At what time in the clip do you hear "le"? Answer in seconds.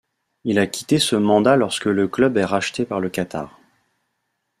1.85-2.07, 2.99-3.11